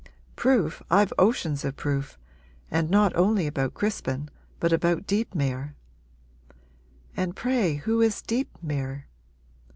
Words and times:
'Proof, 0.35 0.81
I've 0.89 1.13
oceans 1.19 1.63
of 1.63 1.75
proof! 1.77 2.17
And 2.71 2.89
not 2.89 3.15
only 3.15 3.45
about 3.45 3.75
Crispin, 3.75 4.31
but 4.59 4.73
about 4.73 5.05
Deepmere.' 5.05 5.75
'And 7.15 7.35
pray 7.35 7.75
who 7.75 8.01
is 8.01 8.23
Deepmere?' 8.23 9.03